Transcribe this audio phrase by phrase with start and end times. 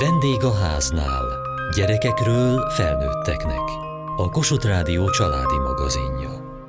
[0.00, 1.24] Vendég a háznál.
[1.76, 3.60] Gyerekekről felnőtteknek.
[4.16, 6.60] A Kossuth Rádió családi magazinja.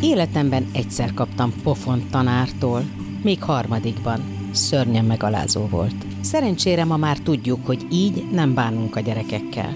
[0.00, 2.82] Életemben egyszer kaptam pofont tanártól,
[3.22, 4.20] még harmadikban.
[4.52, 6.04] Szörnyen megalázó volt.
[6.20, 9.74] Szerencsére ma már tudjuk, hogy így nem bánunk a gyerekekkel.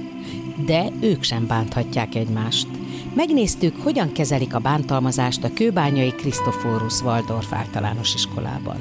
[0.66, 2.81] De ők sem bánthatják egymást.
[3.14, 8.77] Megnéztük, hogyan kezelik a bántalmazást a kőbányai Krisztoforus Waldorf általános iskolában.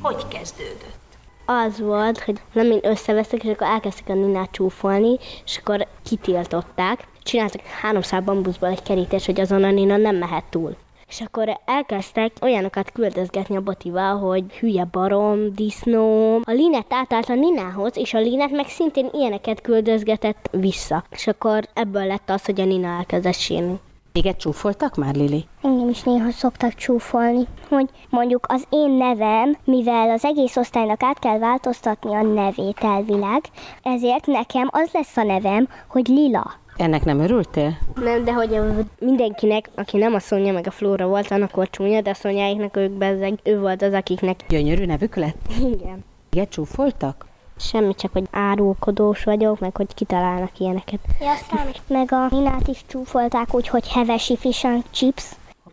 [0.00, 1.18] Hogy kezdődött?
[1.44, 7.08] Az volt, hogy nem én összevesztek, és akkor elkezdtek a Ninát csúfolni, és akkor kitiltották.
[7.22, 10.76] Csináltak három szál bambuszból egy kerítés, hogy azon a Nina nem mehet túl.
[11.12, 16.34] És akkor elkezdtek olyanokat küldözgetni a botival, hogy hülye barom, disznó.
[16.36, 21.04] A Linet átállt a Ninához, és a Linet meg szintén ilyeneket küldözgetett vissza.
[21.10, 23.80] És akkor ebből lett az, hogy a Nina elkezdett sírni.
[24.12, 25.44] Téged csúfoltak már, Lili?
[25.62, 31.18] Engem is néha szoktak csúfolni, hogy mondjuk az én nevem, mivel az egész osztálynak át
[31.18, 33.40] kell változtatni a nevét elvileg,
[33.82, 36.60] ezért nekem az lesz a nevem, hogy Lila.
[36.76, 37.78] Ennek nem örültél?
[37.94, 38.60] Nem, de hogy
[38.98, 42.76] mindenkinek, aki nem a Szonya meg a Flóra volt, annak volt csúnya, de a Szonyáiknak
[42.76, 44.44] ők bezzeg, ő volt az, akiknek.
[44.48, 45.46] Gyönyörű nevük lett?
[45.58, 46.04] Igen.
[46.28, 47.26] Téged csúfoltak?
[47.56, 51.00] Semmi, csak hogy árulkodós vagyok, meg hogy kitalálnak ilyeneket.
[51.20, 55.24] Ja, aztán meg a Ninát is csúfolták úgy, hogy hevesi fish and chips.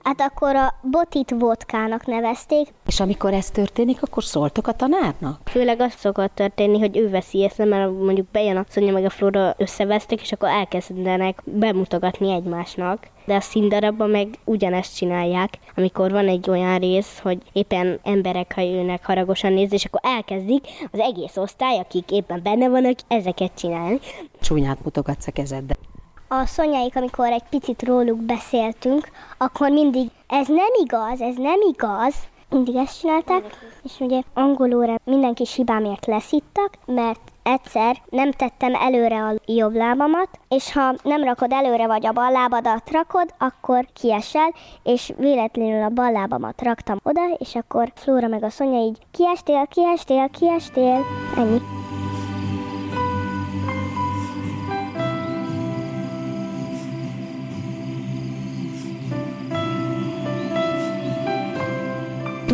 [0.09, 2.67] Hát akkor a botit vodkának nevezték.
[2.85, 5.41] És amikor ez történik, akkor szóltok a tanárnak?
[5.45, 9.09] Főleg az szokott történni, hogy ő veszi észre, mert mondjuk bejön a Szonya meg a
[9.09, 13.07] Flóra összevesztek, és akkor elkezdenek bemutogatni egymásnak.
[13.25, 18.61] De a színdarabban meg ugyanezt csinálják, amikor van egy olyan rész, hogy éppen emberek, ha
[18.61, 23.99] jönnek haragosan nézni, és akkor elkezdik az egész osztály, akik éppen benne vannak, ezeket csinálni.
[24.41, 25.77] Csúnyát mutogatsz a kezeddel.
[26.31, 32.15] A szonyáik, amikor egy picit róluk beszéltünk, akkor mindig ez nem igaz, ez nem igaz.
[32.49, 33.43] Mindig ezt csinálták,
[33.83, 40.73] és ugye angolóra mindenki hibámért leszittak, mert egyszer nem tettem előre a jobb lábamat, és
[40.73, 46.11] ha nem rakod előre, vagy a bal lábadat rakod, akkor kiesel, és véletlenül a bal
[46.11, 51.05] lábamat raktam oda, és akkor Flóra meg a Szonya így kiestél, kiestél, kiestél,
[51.37, 51.78] ennyi.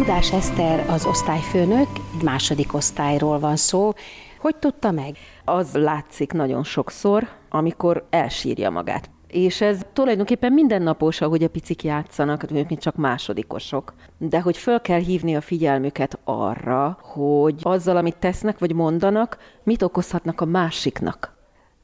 [0.06, 3.94] Tudás Eszter az osztályfőnök, egy második osztályról van szó.
[4.40, 5.18] Hogy tudta meg?
[5.46, 9.10] Az látszik nagyon sokszor, amikor elsírja magát.
[9.28, 13.94] És ez tulajdonképpen mindennapos, ahogy a picik játszanak, mint csak másodikosok.
[14.18, 19.82] De hogy föl kell hívni a figyelmüket arra, hogy azzal, amit tesznek vagy mondanak, mit
[19.82, 21.38] okozhatnak a másiknak.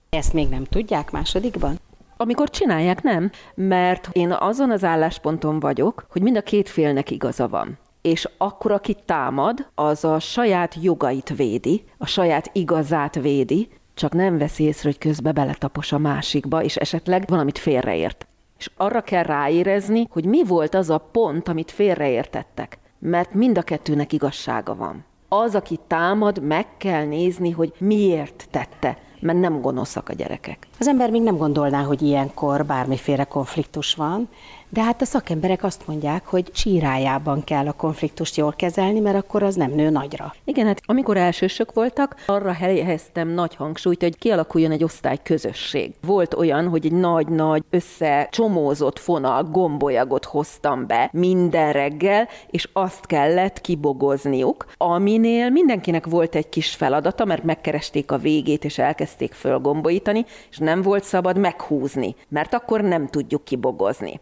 [0.09, 1.79] Ezt még nem tudják másodikban?
[2.17, 7.47] Amikor csinálják, nem, mert én azon az állásponton vagyok, hogy mind a két félnek igaza
[7.47, 14.13] van és akkor, aki támad, az a saját jogait védi, a saját igazát védi, csak
[14.13, 18.27] nem veszi észre, hogy közbe beletapos a másikba, és esetleg valamit félreért.
[18.57, 22.79] És arra kell ráérezni, hogy mi volt az a pont, amit félreértettek.
[22.99, 25.05] Mert mind a kettőnek igazsága van.
[25.27, 30.67] Az, aki támad, meg kell nézni, hogy miért tette mert nem gonoszak a gyerekek.
[30.79, 34.29] Az ember még nem gondolná, hogy ilyenkor bármiféle konfliktus van,
[34.73, 39.43] de hát a szakemberek azt mondják, hogy csírájában kell a konfliktust jól kezelni, mert akkor
[39.43, 40.33] az nem nő nagyra.
[40.43, 45.93] Igen, hát amikor elsősök voltak, arra helyeztem nagy hangsúlyt, hogy kialakuljon egy osztály közösség.
[46.01, 53.61] Volt olyan, hogy egy nagy-nagy összecsomózott fonal gombolyagot hoztam be minden reggel, és azt kellett
[53.61, 60.57] kibogozniuk, aminél mindenkinek volt egy kis feladata, mert megkeresték a végét, és elkezdték fölgombolítani, és
[60.57, 64.19] nem volt szabad meghúzni, mert akkor nem tudjuk kibogozni.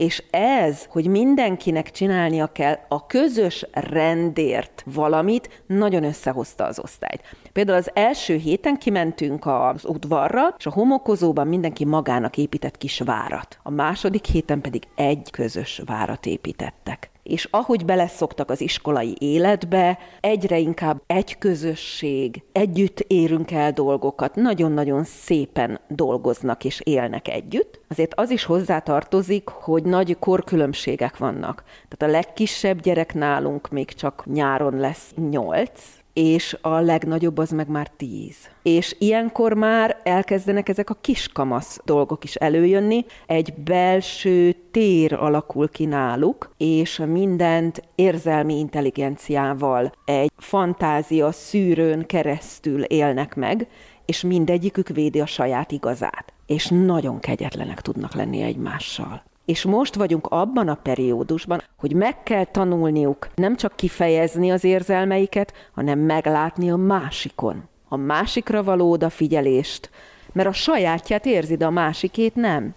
[0.00, 7.36] És ez, hogy mindenkinek csinálnia kell a közös rendért valamit, nagyon összehozta az osztályt.
[7.52, 13.58] Például az első héten kimentünk az udvarra, és a homokozóban mindenki magának épített kis várat.
[13.62, 20.58] A második héten pedig egy közös várat építettek és ahogy beleszoktak az iskolai életbe, egyre
[20.58, 27.80] inkább egy közösség, együtt érünk el dolgokat, nagyon-nagyon szépen dolgoznak és élnek együtt.
[27.88, 31.64] Azért az is hozzátartozik, hogy nagy korkülönbségek vannak.
[31.88, 35.80] Tehát a legkisebb gyerek nálunk még csak nyáron lesz nyolc,
[36.12, 38.36] és a legnagyobb az meg már tíz.
[38.62, 45.84] És ilyenkor már elkezdenek ezek a kiskamasz dolgok is előjönni, egy belső tér alakul ki
[45.84, 53.68] náluk, és mindent érzelmi intelligenciával, egy fantázia szűrőn keresztül élnek meg,
[54.06, 56.32] és mindegyikük védi a saját igazát.
[56.46, 62.44] És nagyon kegyetlenek tudnak lenni egymással És most vagyunk abban a periódusban, hogy meg kell
[62.44, 67.68] tanulniuk nem csak kifejezni az érzelmeiket, hanem meglátni a másikon.
[67.88, 69.90] A másikra való odafigyelést,
[70.32, 72.74] mert a sajátját érzi, de a másikét nem.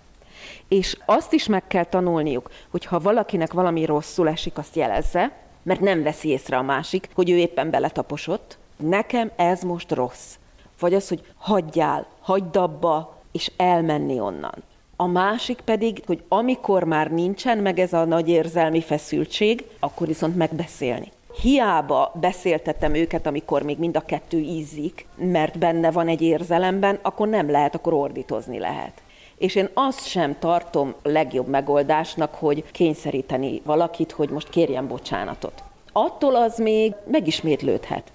[0.67, 5.31] És azt is meg kell tanulniuk, hogy ha valakinek valami rosszul esik, azt jelezze,
[5.63, 8.57] mert nem veszi észre a másik, hogy ő éppen beletaposott.
[8.77, 10.35] Nekem ez most rossz.
[10.79, 14.63] Vagy az, hogy hagyjál, hagyd abba, és elmenni onnan.
[15.03, 20.35] A másik pedig, hogy amikor már nincsen meg ez a nagy érzelmi feszültség, akkor viszont
[20.35, 21.11] megbeszélni.
[21.41, 27.27] Hiába beszéltetem őket, amikor még mind a kettő ízik, mert benne van egy érzelemben, akkor
[27.27, 29.01] nem lehet, akkor ordítozni lehet.
[29.37, 35.63] És én azt sem tartom legjobb megoldásnak, hogy kényszeríteni valakit, hogy most kérjen bocsánatot.
[35.91, 38.12] Attól az még megismétlődhet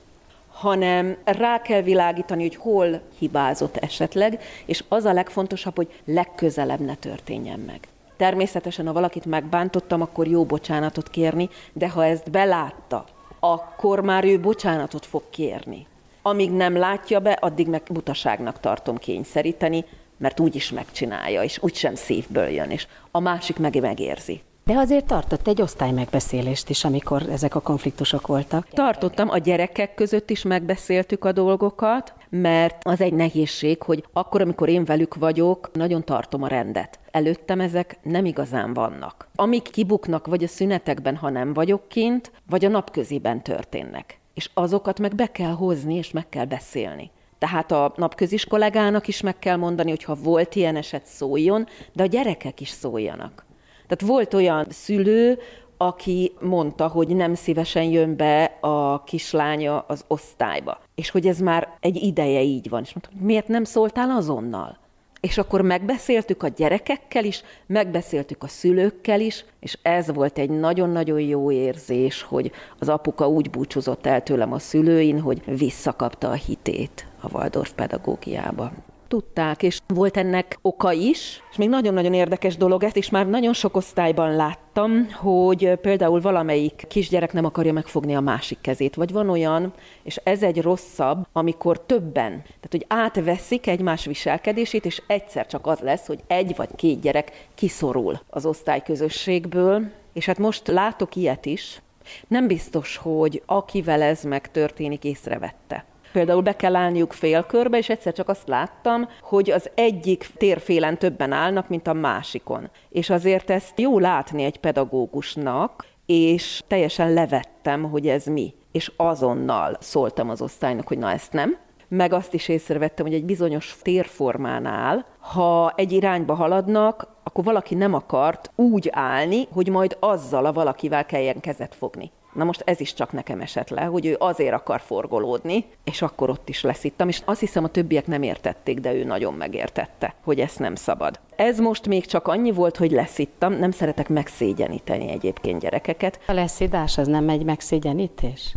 [0.59, 6.95] hanem rá kell világítani, hogy hol hibázott esetleg, és az a legfontosabb, hogy legközelebb ne
[6.95, 7.89] történjen meg.
[8.17, 13.05] Természetesen, ha valakit megbántottam, akkor jó bocsánatot kérni, de ha ezt belátta,
[13.41, 15.87] akkor már ő bocsánatot fog kérni.
[16.23, 19.85] Amíg nem látja be, addig meg butaságnak tartom kényszeríteni,
[20.17, 24.41] mert úgy is megcsinálja, és úgysem szívből jön, és a másik meg megérzi.
[24.69, 28.69] De azért tartott egy osztály megbeszélést is, amikor ezek a konfliktusok voltak.
[28.69, 34.69] Tartottam, a gyerekek között is megbeszéltük a dolgokat, mert az egy nehézség, hogy akkor, amikor
[34.69, 36.99] én velük vagyok, nagyon tartom a rendet.
[37.11, 39.29] Előttem ezek nem igazán vannak.
[39.35, 44.19] Amik kibuknak, vagy a szünetekben, ha nem vagyok kint, vagy a napköziben történnek.
[44.35, 47.11] És azokat meg be kell hozni, és meg kell beszélni.
[47.39, 52.03] Tehát a napközis kollégának is meg kell mondani, hogy ha volt ilyen eset, szóljon, de
[52.03, 53.47] a gyerekek is szóljanak.
[53.89, 55.39] Tehát volt olyan szülő,
[55.77, 60.81] aki mondta, hogy nem szívesen jön be a kislánya az osztályba.
[60.95, 62.83] És hogy ez már egy ideje így van.
[62.83, 64.79] És mondtam, miért nem szóltál azonnal?
[65.21, 71.21] És akkor megbeszéltük a gyerekekkel is, megbeszéltük a szülőkkel is, és ez volt egy nagyon-nagyon
[71.21, 77.07] jó érzés, hogy az apuka úgy búcsúzott el tőlem a szülőin, hogy visszakapta a hitét
[77.21, 78.73] a Waldorf pedagógiába
[79.09, 83.53] tudták, és volt ennek oka is, és még nagyon-nagyon érdekes dolog, ezt is már nagyon
[83.53, 89.31] sok osztályban láttam, hogy például valamelyik kisgyerek nem akarja megfogni a másik kezét, vagy van
[89.31, 89.73] olyan,
[90.03, 95.79] és ez egy rosszabb, amikor többen, tehát hogy átveszik egymás viselkedését, és egyszer csak az
[95.79, 101.83] lesz, hogy egy vagy két gyerek kiszorul az osztályközösségből, és hát most látok ilyet is,
[102.29, 105.85] nem biztos, hogy akivel ez megtörténik, észrevette.
[106.13, 111.33] Például be kell állniuk félkörbe, és egyszer csak azt láttam, hogy az egyik térfélen többen
[111.33, 112.71] állnak, mint a másikon.
[112.89, 118.55] És azért ezt jó látni egy pedagógusnak, és teljesen levettem, hogy ez mi.
[118.73, 121.57] És azonnal szóltam az osztálynak, hogy na ezt nem,
[121.89, 127.95] meg azt is észrevettem, hogy egy bizonyos térformánál, ha egy irányba haladnak, akkor valaki nem
[127.95, 132.11] akart úgy állni, hogy majd azzal a valakivel kelljen kezet fogni.
[132.33, 136.31] Na most ez is csak nekem esett le, hogy ő azért akar forgolódni, és akkor
[136.31, 140.41] ott is leszittam, és azt hiszem a többiek nem értették, de ő nagyon megértette, hogy
[140.41, 141.21] ezt nem szabad.
[141.37, 146.21] Ez most még csak annyi volt, hogy leszittam, nem szeretek megszégyeníteni egyébként gyerekeket.
[146.27, 148.55] A leszidás az nem egy megszégyenítés?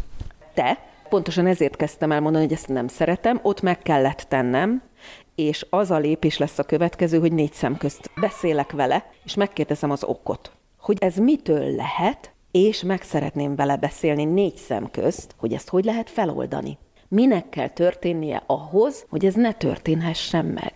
[0.53, 0.77] Te,
[1.09, 4.81] pontosan ezért kezdtem el mondani, hogy ezt nem szeretem, ott meg kellett tennem,
[5.35, 9.91] és az a lépés lesz a következő, hogy négy szem közt beszélek vele, és megkérdezem
[9.91, 10.51] az okot.
[10.79, 15.85] Hogy ez mitől lehet, és meg szeretném vele beszélni négy szem közt, hogy ezt hogy
[15.85, 16.77] lehet feloldani.
[17.07, 20.73] Minek kell történnie ahhoz, hogy ez ne történhessen meg.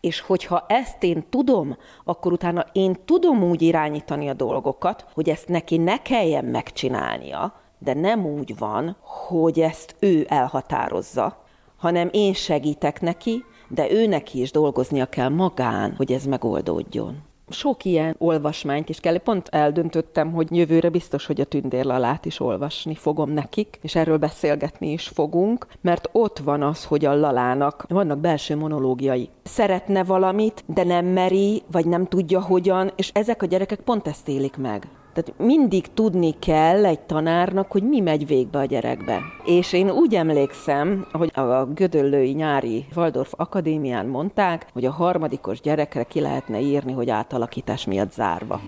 [0.00, 5.48] És hogyha ezt én tudom, akkor utána én tudom úgy irányítani a dolgokat, hogy ezt
[5.48, 11.44] neki ne kelljen megcsinálnia, de nem úgy van, hogy ezt ő elhatározza,
[11.76, 17.84] hanem én segítek neki, de ő neki is dolgoznia kell magán, hogy ez megoldódjon sok
[17.84, 19.18] ilyen olvasmányt is kell.
[19.18, 24.92] Pont eldöntöttem, hogy jövőre biztos, hogy a tündérlalát is olvasni fogom nekik, és erről beszélgetni
[24.92, 29.28] is fogunk, mert ott van az, hogy a lalának vannak belső monológiai.
[29.42, 34.28] Szeretne valamit, de nem meri, vagy nem tudja hogyan, és ezek a gyerekek pont ezt
[34.28, 34.88] élik meg.
[35.12, 39.20] Tehát mindig tudni kell egy tanárnak, hogy mi megy végbe a gyerekbe.
[39.44, 46.02] És én úgy emlékszem, hogy a Gödöllői nyári Waldorf Akadémián mondták, hogy a harmadikos gyerekre
[46.02, 48.60] ki lehetne írni, hogy átalakítás miatt zárva.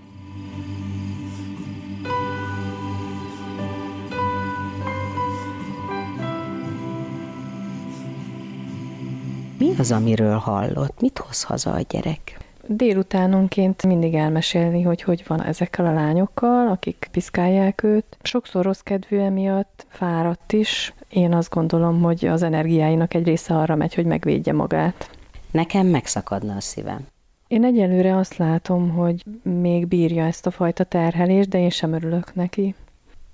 [9.57, 11.01] Mi az, amiről hallott?
[11.01, 12.50] Mit hoz haza a gyerek?
[12.75, 18.17] Délutánonként mindig elmesélni, hogy hogy van ezekkel a lányokkal, akik piszkálják őt.
[18.21, 20.93] Sokszor rossz kedvű emiatt, fáradt is.
[21.09, 25.09] Én azt gondolom, hogy az energiáinak egy része arra megy, hogy megvédje magát.
[25.51, 27.07] Nekem megszakadna a szívem.
[27.47, 32.35] Én egyelőre azt látom, hogy még bírja ezt a fajta terhelést, de én sem örülök
[32.35, 32.75] neki.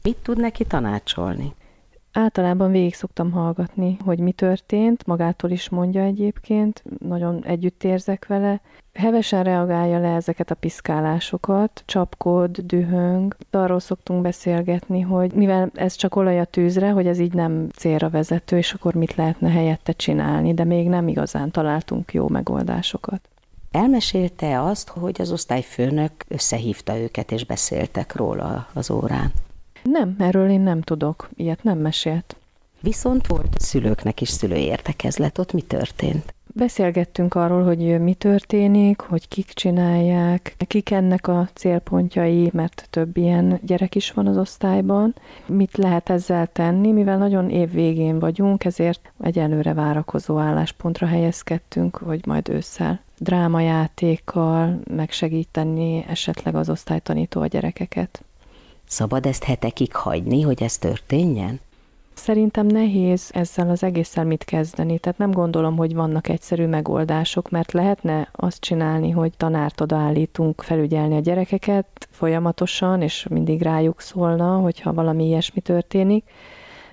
[0.03, 1.53] Mit tud neki tanácsolni?
[2.19, 8.61] Általában végig szoktam hallgatni, hogy mi történt, magától is mondja egyébként, nagyon együtt érzek vele.
[8.93, 13.35] Hevesen reagálja le ezeket a piszkálásokat, csapkod, dühöng.
[13.51, 18.09] Arról szoktunk beszélgetni, hogy mivel ez csak olaj a tűzre, hogy ez így nem célra
[18.09, 23.29] vezető, és akkor mit lehetne helyette csinálni, de még nem igazán találtunk jó megoldásokat.
[23.71, 29.31] Elmesélte azt, hogy az osztályfőnök összehívta őket, és beszéltek róla az órán.
[29.91, 32.35] Nem, erről én nem tudok, ilyet nem mesélt.
[32.79, 36.33] Viszont volt szülőknek is szülői értekezlet, ott mi történt?
[36.53, 43.59] Beszélgettünk arról, hogy mi történik, hogy kik csinálják, kik ennek a célpontjai, mert több ilyen
[43.63, 45.15] gyerek is van az osztályban.
[45.45, 52.25] Mit lehet ezzel tenni, mivel nagyon év végén vagyunk, ezért egyelőre várakozó álláspontra helyezkedtünk, hogy
[52.25, 58.21] majd ősszel drámajátékkal megsegíteni esetleg az osztálytanító a gyerekeket.
[58.87, 61.59] Szabad ezt hetekig hagyni, hogy ez történjen?
[62.13, 67.71] Szerintem nehéz ezzel az egésszel mit kezdeni, tehát nem gondolom, hogy vannak egyszerű megoldások, mert
[67.71, 74.93] lehetne azt csinálni, hogy tanárt odaállítunk felügyelni a gyerekeket folyamatosan, és mindig rájuk szólna, hogyha
[74.93, 76.23] valami ilyesmi történik,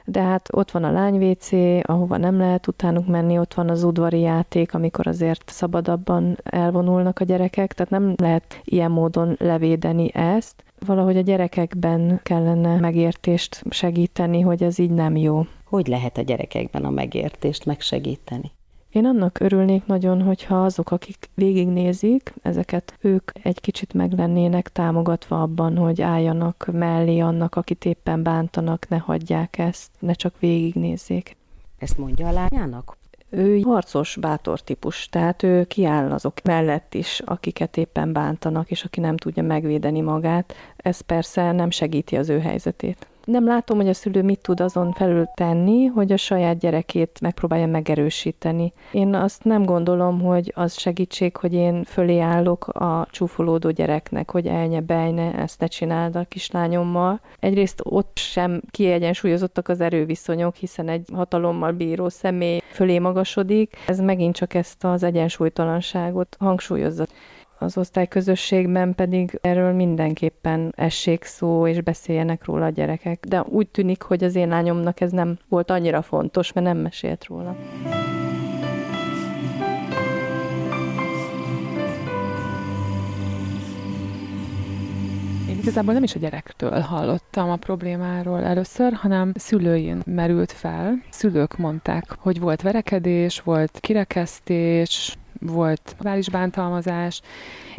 [0.04, 3.84] de hát ott van a lány WC, ahova nem lehet utánuk menni, ott van az
[3.84, 10.64] udvari játék, amikor azért szabadabban elvonulnak a gyerekek, tehát nem lehet ilyen módon levédeni ezt.
[10.87, 15.46] Valahogy a gyerekekben kellene megértést segíteni, hogy ez így nem jó.
[15.64, 18.52] Hogy lehet a gyerekekben a megértést megsegíteni?
[18.94, 25.42] Én annak örülnék nagyon, hogyha azok, akik végignézik ezeket, ők egy kicsit meg lennének támogatva
[25.42, 31.36] abban, hogy álljanak mellé annak, akit éppen bántanak, ne hagyják ezt, ne csak végignézzék.
[31.78, 32.96] Ezt mondja a lányának?
[33.28, 39.00] Ő harcos, bátor típus, tehát ő kiáll azok mellett is, akiket éppen bántanak, és aki
[39.00, 40.54] nem tudja megvédeni magát.
[40.76, 43.06] Ez persze nem segíti az ő helyzetét.
[43.25, 47.66] Nem látom, hogy a szülő mit tud azon felül tenni, hogy a saját gyerekét megpróbálja
[47.66, 48.73] megerősíteni.
[48.93, 54.47] Én azt nem gondolom, hogy az segítség, hogy én fölé állok a csúfolódó gyereknek, hogy
[54.47, 57.21] elnye, bejne, ezt ne csináld a kislányommal.
[57.40, 63.76] Egyrészt ott sem kiegyensúlyozottak az erőviszonyok, hiszen egy hatalommal bíró személy fölé magasodik.
[63.87, 67.07] Ez megint csak ezt az egyensúlytalanságot hangsúlyozza
[67.64, 73.25] az osztályközösségben pedig erről mindenképpen essék szó, és beszéljenek róla a gyerekek.
[73.28, 77.25] De úgy tűnik, hogy az én lányomnak ez nem volt annyira fontos, mert nem mesélt
[77.25, 77.56] róla.
[85.61, 91.02] Igazából nem is a gyerektől hallottam a problémáról először, hanem szülőin merült fel.
[91.11, 97.20] Szülők mondták, hogy volt verekedés, volt kirekesztés, volt vális bántalmazás.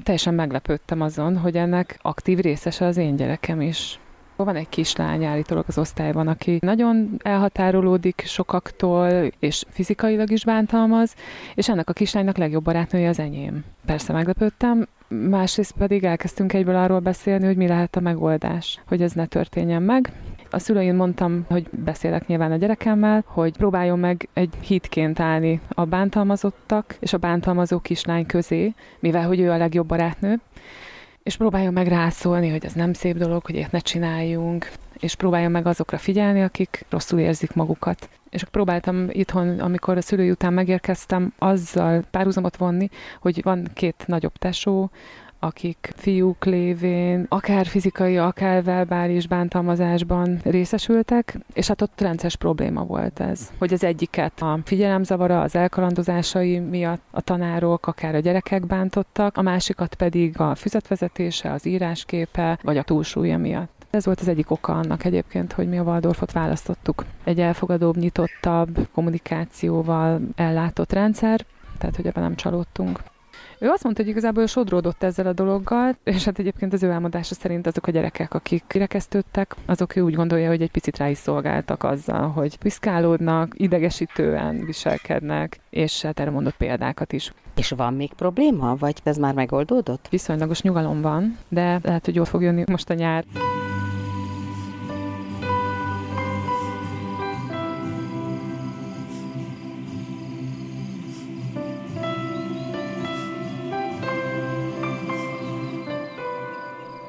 [0.03, 4.00] Teljesen meglepődtem azon, hogy ennek aktív részese az én gyerekem is.
[4.35, 11.15] Van egy kislány állítólag az osztályban, aki nagyon elhatárolódik sokaktól, és fizikailag is bántalmaz,
[11.53, 13.63] és ennek a kislánynak legjobb barátnője az enyém.
[13.85, 19.12] Persze meglepődtem, másrészt pedig elkezdtünk egyből arról beszélni, hogy mi lehet a megoldás, hogy ez
[19.12, 20.12] ne történjen meg.
[20.55, 25.85] A szüleim mondtam, hogy beszélek nyilván a gyerekemmel, hogy próbáljon meg egy hitként állni a
[25.85, 30.39] bántalmazottak és a bántalmazó kislány közé, mivel hogy ő a legjobb barátnő,
[31.24, 35.51] és próbáljon meg rászólni, hogy ez nem szép dolog, hogy ilyet ne csináljunk, és próbáljon
[35.51, 38.09] meg azokra figyelni, akik rosszul érzik magukat.
[38.29, 42.89] És próbáltam itthon, amikor a szülői után megérkeztem, azzal párhuzamot vonni,
[43.21, 44.89] hogy van két nagyobb tesó,
[45.46, 53.20] akik fiúk lévén akár fizikai, akár verbális bántalmazásban részesültek, és hát ott rendszeres probléma volt
[53.20, 59.38] ez, hogy az egyiket a figyelemzavara, az elkalandozásai miatt a tanárok, akár a gyerekek bántottak,
[59.38, 63.86] a másikat pedig a füzetvezetése, az írásképe, vagy a túlsúlya miatt.
[63.90, 67.06] Ez volt az egyik oka annak egyébként, hogy mi a Waldorfot választottuk.
[67.24, 71.46] Egy elfogadóbb, nyitottabb, kommunikációval ellátott rendszer,
[71.78, 73.00] tehát hogy ebben nem csalódtunk.
[73.59, 77.33] Ő azt mondta, hogy igazából sodródott ezzel a dologgal, és hát egyébként az ő elmondása
[77.35, 81.17] szerint azok a gyerekek, akik kirekesztődtek, azok ő úgy gondolja, hogy egy picit rá is
[81.17, 87.33] szolgáltak azzal, hogy piszkálódnak, idegesítően viselkednek, és hát erre mondott példákat is.
[87.55, 90.07] És van még probléma, vagy ez már megoldódott?
[90.09, 93.24] Viszonylagos nyugalom van, de lehet, hogy jól fog jönni most a nyár.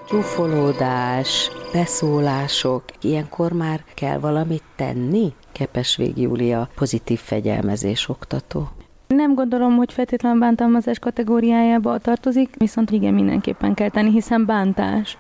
[0.09, 5.33] Csúfolódás, beszólások, ilyenkor már kell valamit tenni?
[5.53, 8.69] Kepesvég Júlia, pozitív fegyelmezés oktató.
[9.07, 15.19] Nem gondolom, hogy feltétlenül bántalmazás kategóriájába tartozik, viszont igen, mindenképpen kell tenni, hiszen bántás.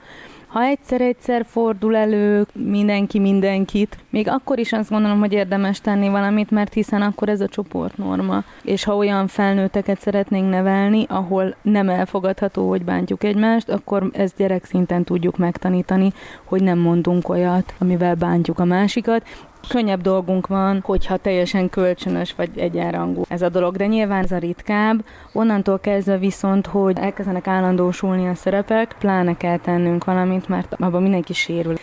[0.56, 6.50] Ha egyszer-egyszer fordul elő mindenki mindenkit, még akkor is azt gondolom, hogy érdemes tenni valamit,
[6.50, 8.44] mert hiszen akkor ez a csoportnorma.
[8.62, 15.04] És ha olyan felnőtteket szeretnénk nevelni, ahol nem elfogadható, hogy bántjuk egymást, akkor ezt gyerekszinten
[15.04, 16.12] tudjuk megtanítani,
[16.44, 19.26] hogy nem mondunk olyat, amivel bántjuk a másikat,
[19.68, 24.38] könnyebb dolgunk van, hogyha teljesen kölcsönös vagy egyenrangú ez a dolog, de nyilván ez a
[24.38, 25.04] ritkább.
[25.32, 31.32] Onnantól kezdve viszont, hogy elkezdenek állandósulni a szerepek, pláne kell tennünk valamit, mert abban mindenki
[31.32, 31.74] sérül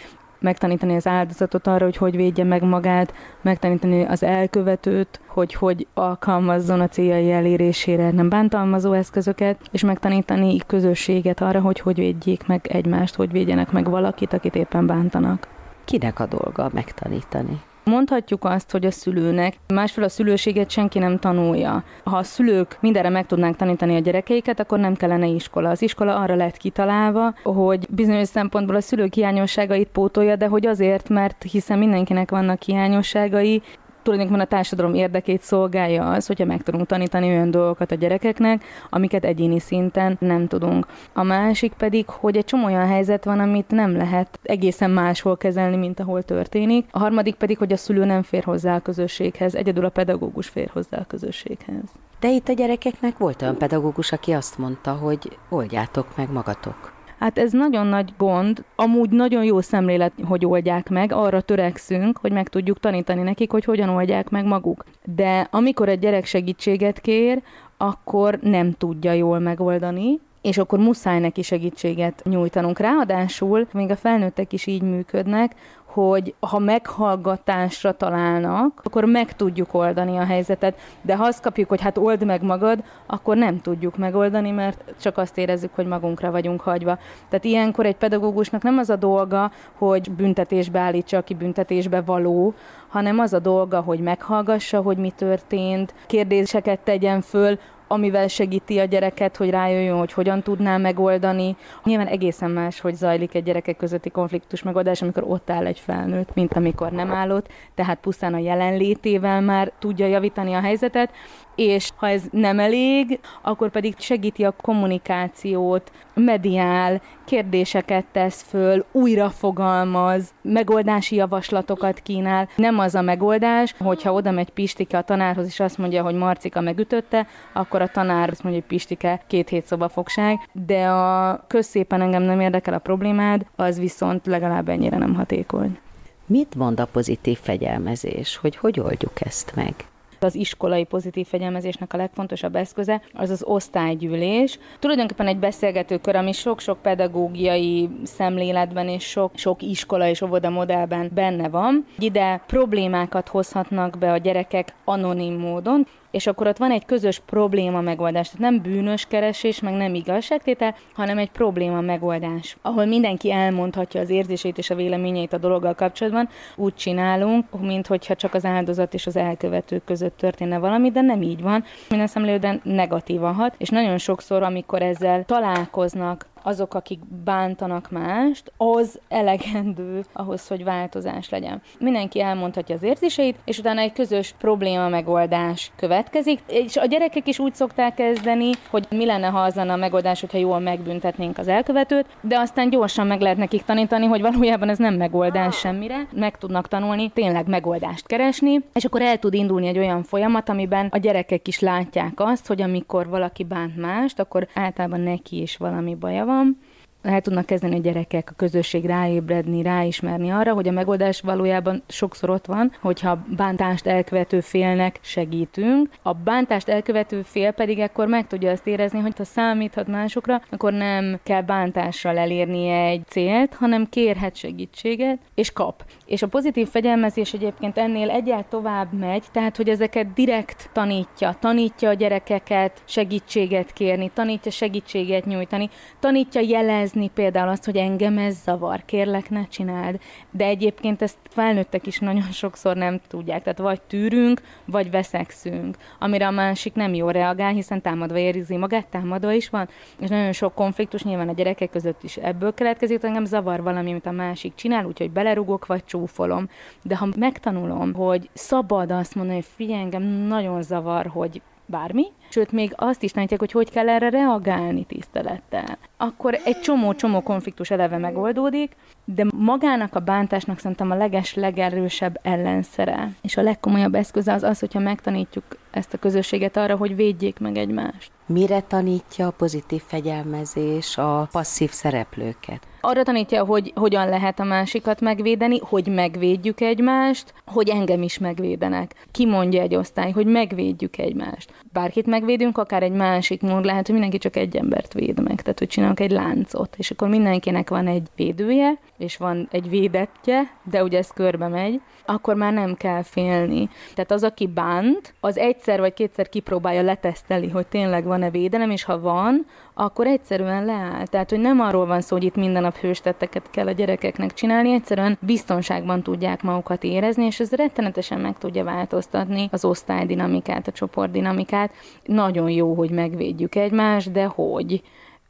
[0.44, 6.80] megtanítani az áldozatot arra, hogy hogy védje meg magát, megtanítani az elkövetőt, hogy hogy alkalmazzon
[6.80, 13.16] a céljai elérésére nem bántalmazó eszközöket, és megtanítani közösséget arra, hogy hogy védjék meg egymást,
[13.16, 15.48] hogy védjenek meg valakit, akit éppen bántanak.
[15.86, 17.62] Kinek a dolga megtanítani?
[17.86, 21.84] Mondhatjuk azt, hogy a szülőnek, másfél a szülőséget senki nem tanulja.
[22.04, 25.70] Ha a szülők mindenre meg tudnánk tanítani a gyerekeiket, akkor nem kellene iskola.
[25.70, 31.10] Az iskola arra lett kitalálva, hogy bizonyos szempontból a szülők hiányosságait pótolja, de hogy azért,
[31.10, 33.62] mert hiszen mindenkinek vannak hiányosságai,
[34.04, 39.26] tulajdonképpen a társadalom érdekét szolgálja az, hogyha meg tudunk tanítani olyan dolgokat a gyerekeknek, amiket
[39.26, 40.88] egyéni szinten nem tudunk.
[41.14, 45.76] A másik pedig, hogy egy csomó olyan helyzet van, amit nem lehet egészen máshol kezelni,
[45.76, 46.86] mint ahol történik.
[46.92, 50.70] A harmadik pedig, hogy a szülő nem fér hozzá a közösséghez, egyedül a pedagógus fér
[50.74, 51.84] hozzá a közösséghez.
[52.20, 56.93] De itt a gyerekeknek volt olyan pedagógus, aki azt mondta, hogy oldjátok meg magatok.
[57.24, 62.32] Hát ez nagyon nagy gond, amúgy nagyon jó szemlélet, hogy oldják meg, arra törekszünk, hogy
[62.32, 64.84] meg tudjuk tanítani nekik, hogy hogyan oldják meg maguk.
[65.04, 67.42] De amikor egy gyerek segítséget kér,
[67.78, 72.80] akkor nem tudja jól megoldani, és akkor muszáj neki segítséget nyújtanunk.
[72.80, 75.56] Ráadásul még a felnőttek is így működnek,
[75.94, 81.82] hogy ha meghallgatásra találnak, akkor meg tudjuk oldani a helyzetet, de ha azt kapjuk, hogy
[81.82, 86.62] hát old meg magad, akkor nem tudjuk megoldani, mert csak azt érezzük, hogy magunkra vagyunk
[86.62, 86.98] hagyva.
[87.30, 92.54] Tehát ilyenkor egy pedagógusnak nem az a dolga, hogy büntetésbe állítsa, aki büntetésbe való,
[92.94, 98.86] hanem az a dolga, hogy meghallgassa, hogy mi történt, kérdéseket tegyen föl, amivel segíti a
[98.86, 101.56] gyereket, hogy rájöjjön, hogy hogyan tudná megoldani.
[101.84, 106.34] Nyilván egészen más, hogy zajlik egy gyerekek közötti konfliktus megoldás, amikor ott áll egy felnőtt,
[106.34, 111.12] mint amikor nem állott, tehát pusztán a jelenlétével már tudja javítani a helyzetet,
[111.56, 119.30] és ha ez nem elég, akkor pedig segíti a kommunikációt, mediál, kérdéseket tesz föl, újra
[119.30, 122.50] fogalmaz, megoldási javaslatokat kínál.
[122.56, 126.62] Nem az a megoldás, hogyha oda megy Pistike a tanárhoz, és azt mondja, hogy Marcika
[126.62, 132.24] megütötte, akkor a tanár azt mondja, hogy Pistike két hét szobafogság, de a közszépen engem
[132.24, 135.78] nem érdekel a problémád, az viszont legalább ennyire nem hatékony.
[136.26, 139.74] Mit mond a pozitív fegyelmezés, hogy hogy oldjuk ezt meg?
[140.24, 144.60] Az iskolai pozitív fegyelmezésnek a legfontosabb eszköze az az osztálygyűlés.
[144.80, 151.50] Tulajdonképpen egy beszélgetőkör, ami sok-sok pedagógiai szemléletben és sok, sok iskola és óvoda modellben benne
[151.50, 151.86] van.
[151.98, 157.82] Ide problémákat hozhatnak be a gyerekek anonim módon, és akkor ott van egy közös probléma
[157.82, 158.30] megoldás.
[158.30, 164.10] Tehát nem bűnös keresés, meg nem igazságtétel, hanem egy probléma megoldás, ahol mindenki elmondhatja az
[164.10, 166.30] érzését és a véleményeit a dologgal kapcsolatban.
[166.56, 171.22] Úgy csinálunk, mint hogyha csak az áldozat és az elkövető között történne valami, de nem
[171.22, 171.64] így van.
[171.90, 179.00] Minden szemlélőben negatívan hat, és nagyon sokszor, amikor ezzel találkoznak azok, akik bántanak mást, az
[179.10, 181.62] elegendő ahhoz, hogy változás legyen.
[181.80, 187.40] Mindenki elmondhatja az érzéseit, és utána egy közös probléma megoldás következik, és a gyerekek is
[187.40, 191.48] úgy szokták kezdeni, hogy mi lenne, ha az lenne a megoldás, hogyha jól megbüntetnénk az
[191.48, 196.38] elkövetőt, de aztán gyorsan meg lehet nekik tanítani, hogy valójában ez nem megoldás semmire, meg
[196.38, 200.98] tudnak tanulni tényleg megoldást keresni, és akkor el tud indulni egy olyan folyamat, amiben a
[200.98, 206.26] gyerekek is látják azt, hogy amikor valaki bánt mást, akkor általában neki is valami baja
[206.26, 206.58] van, van,
[207.04, 212.30] el tudnak kezdeni a gyerekek, a közösség ráébredni, ráismerni arra, hogy a megoldás valójában sokszor
[212.30, 215.90] ott van, hogyha bántást elkövető félnek segítünk.
[216.02, 220.74] A bántást elkövető fél pedig akkor meg tudja azt érezni, hogy ha számíthat másokra, akkor
[220.74, 225.84] nem kell bántással elérnie egy célt, hanem kérhet segítséget, és kap.
[226.06, 231.90] És a pozitív fegyelmezés egyébként ennél egyáltalán tovább megy, tehát hogy ezeket direkt tanítja, tanítja
[231.90, 238.36] a gyerekeket segítséget kérni, tanítja segítséget nyújtani, tanítja jelez érezni például azt, hogy engem ez
[238.44, 240.00] zavar, kérlek, ne csináld.
[240.32, 243.44] De egyébként ezt felnőttek is nagyon sokszor nem tudják.
[243.44, 248.88] Tehát vagy tűrünk, vagy veszekszünk, amire a másik nem jól reagál, hiszen támadva érzi magát,
[248.88, 249.70] támadva is van.
[250.00, 253.90] És nagyon sok konfliktus nyilván a gyerekek között is ebből keletkezik, hogy engem zavar valami,
[253.90, 256.50] amit a másik csinál, úgyhogy belerugok, vagy csúfolom.
[256.84, 262.52] De ha megtanulom, hogy szabad azt mondani, hogy figyelj, engem nagyon zavar, hogy bármi, sőt,
[262.52, 265.78] még azt is tanítják, hogy hogy kell erre reagálni tisztelettel.
[265.98, 273.12] Akkor egy csomó-csomó konfliktus eleve megoldódik, de magának a bántásnak szerintem a leges, legerősebb ellenszere,
[273.22, 277.58] és a legkomolyabb eszköze az az, hogyha megtanítjuk ezt a közösséget arra, hogy védjék meg
[277.58, 278.12] egymást.
[278.26, 282.68] Mire tanítja a pozitív fegyelmezés a passzív szereplőket?
[282.82, 289.06] Arra tanítja, hogy hogyan lehet a másikat megvédeni, hogy megvédjük egymást, hogy engem is megvédenek.
[289.12, 291.54] Ki mondja egy osztály, hogy megvédjük egymást.
[291.72, 295.60] Bárkit megvédünk, akár egy másik mód lehet, hogy mindenki csak egy embert véd meg, tehát
[295.60, 300.84] hogy csinálunk egy láncot, és akkor mindenkinek van egy védője, és van egy védetje, de
[300.84, 303.70] ugye ez körbe megy, akkor már nem kell félni.
[303.94, 308.84] Tehát az, aki bánt, az egyszer vagy kétszer kipróbálja, leteszteli, hogy tényleg van-e védelem, és
[308.84, 311.06] ha van, akkor egyszerűen leáll.
[311.06, 314.74] Tehát, hogy nem arról van szó, hogy itt minden nap hőstetteket kell a gyerekeknek csinálni,
[314.74, 321.72] egyszerűen biztonságban tudják magukat érezni, és ez rettenetesen meg tudja változtatni az osztálydinamikát, a csoportdinamikát.
[322.06, 324.82] Nagyon jó, hogy megvédjük egymást, de hogy?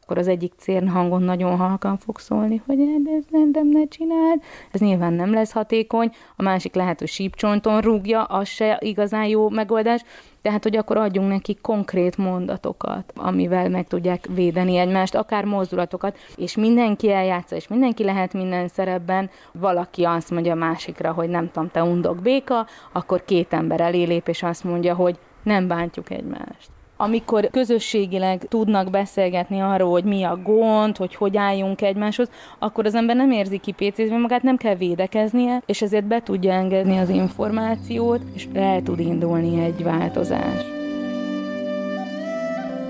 [0.04, 0.54] Akkor az egyik
[0.88, 4.42] hangon nagyon halkan fog szólni, hogy de ezt nem, ne csináld.
[4.72, 9.50] Ez nyilván nem lesz hatékony, a másik lehet, hogy sípcsonton rúgja, az se igazán jó
[9.50, 10.04] megoldás,
[10.42, 16.56] tehát, hogy akkor adjunk neki konkrét mondatokat, amivel meg tudják védeni egymást, akár mozdulatokat, és
[16.56, 19.30] mindenki eljátsza, és mindenki lehet minden szerepben.
[19.52, 24.04] Valaki azt mondja a másikra, hogy nem tudom, te undok béka, akkor két ember elé
[24.04, 30.24] lép, és azt mondja, hogy nem bántjuk egymást amikor közösségileg tudnak beszélgetni arról, hogy mi
[30.24, 32.30] a gond, hogy hogy álljunk egymáshoz,
[32.60, 36.98] akkor az ember nem érzi kipécézve magát, nem kell védekeznie, és ezért be tudja engedni
[36.98, 40.64] az információt, és el tud indulni egy változás.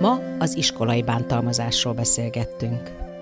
[0.01, 3.12] Ma az iskolai bántalmazásról beszélgettünk.